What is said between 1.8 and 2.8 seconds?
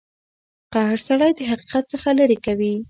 څخه لرې کوي.